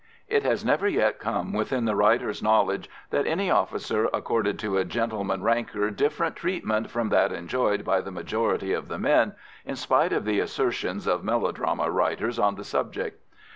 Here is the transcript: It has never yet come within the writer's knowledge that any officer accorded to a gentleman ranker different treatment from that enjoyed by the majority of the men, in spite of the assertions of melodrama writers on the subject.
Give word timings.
It 0.27 0.41
has 0.41 0.65
never 0.65 0.87
yet 0.87 1.19
come 1.19 1.53
within 1.53 1.85
the 1.85 1.93
writer's 1.95 2.41
knowledge 2.41 2.89
that 3.11 3.27
any 3.27 3.51
officer 3.51 4.09
accorded 4.11 4.57
to 4.57 4.77
a 4.79 4.83
gentleman 4.83 5.43
ranker 5.43 5.91
different 5.91 6.35
treatment 6.35 6.89
from 6.89 7.09
that 7.09 7.31
enjoyed 7.31 7.85
by 7.85 8.01
the 8.01 8.09
majority 8.09 8.73
of 8.73 8.87
the 8.87 8.97
men, 8.97 9.33
in 9.63 9.75
spite 9.75 10.11
of 10.11 10.25
the 10.25 10.39
assertions 10.39 11.05
of 11.05 11.23
melodrama 11.23 11.91
writers 11.91 12.39
on 12.39 12.55
the 12.55 12.63
subject. 12.63 13.21